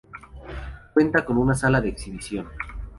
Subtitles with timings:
[0.95, 2.47] Cuenta con una sala de exhibición.